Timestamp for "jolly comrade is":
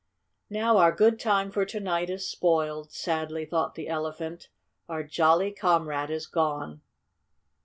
5.03-6.25